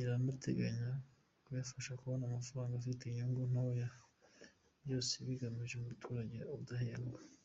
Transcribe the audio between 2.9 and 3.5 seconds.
inyungu